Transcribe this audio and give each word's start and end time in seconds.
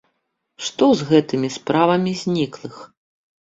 Што 0.67 0.87
з 1.01 1.07
гэтымі 1.09 1.49
справамі 1.59 2.15
зніклых? 2.23 2.81